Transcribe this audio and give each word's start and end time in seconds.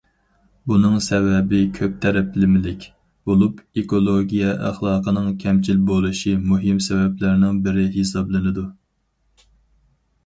بۇنىڭ 0.69 0.93
سەۋەبى 1.07 1.59
كۆپ 1.79 1.99
تەرەپلىمىلىك 2.05 2.87
بولۇپ، 3.31 3.61
ئېكولوگىيە 3.81 4.55
ئەخلاقىنىڭ 4.69 5.29
كەمچىل 5.45 5.85
بولۇشى 5.93 6.35
مۇھىم 6.49 6.83
سەۋەبلەرنىڭ 6.89 7.61
بىرى 7.69 7.89
ھېسابلىنىدۇ. 7.99 8.69